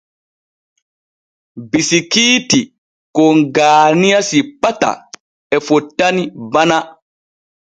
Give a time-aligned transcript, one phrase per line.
[1.69, 2.59] Bisikiiti
[3.15, 4.89] kon Gaaniya simpata
[5.55, 6.77] e fottani Bana.